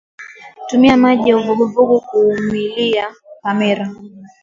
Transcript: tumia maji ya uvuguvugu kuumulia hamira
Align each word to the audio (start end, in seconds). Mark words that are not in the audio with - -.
tumia 0.69 0.97
maji 0.97 1.29
ya 1.29 1.37
uvuguvugu 1.37 2.01
kuumulia 2.01 3.15
hamira 3.43 3.93